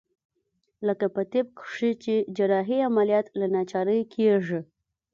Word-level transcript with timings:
لکه 0.87 1.05
په 1.15 1.21
طب 1.31 1.45
کښې 1.59 1.91
چې 2.03 2.15
جراحي 2.35 2.79
عمليات 2.87 3.27
له 3.39 3.47
ناچارۍ 3.55 4.01
کېږي. 4.13 4.59